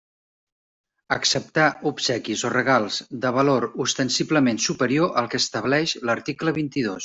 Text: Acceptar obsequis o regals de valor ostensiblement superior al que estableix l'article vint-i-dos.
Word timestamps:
Acceptar 1.15 1.65
obsequis 1.91 2.43
o 2.49 2.51
regals 2.55 2.97
de 3.27 3.33
valor 3.37 3.69
ostensiblement 3.87 4.61
superior 4.69 5.15
al 5.23 5.33
que 5.35 5.45
estableix 5.45 5.97
l'article 6.11 6.59
vint-i-dos. 6.61 6.97